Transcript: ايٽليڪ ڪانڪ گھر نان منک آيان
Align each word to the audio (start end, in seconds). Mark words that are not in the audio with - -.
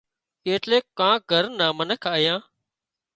ايٽليڪ 0.47 0.85
ڪانڪ 0.99 1.21
گھر 1.31 1.43
نان 1.57 1.71
منک 1.77 2.01
آيان 2.15 2.39